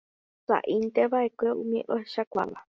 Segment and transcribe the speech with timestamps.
[0.47, 2.57] Saʼíntevaʼekue umi ohechakuaáva.